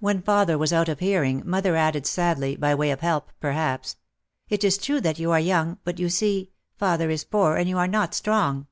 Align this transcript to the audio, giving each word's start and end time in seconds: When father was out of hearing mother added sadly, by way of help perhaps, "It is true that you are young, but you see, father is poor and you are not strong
When 0.00 0.22
father 0.22 0.58
was 0.58 0.72
out 0.72 0.88
of 0.88 0.98
hearing 0.98 1.40
mother 1.46 1.76
added 1.76 2.04
sadly, 2.04 2.56
by 2.56 2.74
way 2.74 2.90
of 2.90 2.98
help 2.98 3.30
perhaps, 3.38 3.94
"It 4.48 4.64
is 4.64 4.76
true 4.76 5.00
that 5.02 5.20
you 5.20 5.30
are 5.30 5.38
young, 5.38 5.78
but 5.84 6.00
you 6.00 6.08
see, 6.08 6.50
father 6.76 7.10
is 7.10 7.22
poor 7.22 7.54
and 7.56 7.68
you 7.68 7.78
are 7.78 7.86
not 7.86 8.12
strong 8.12 8.66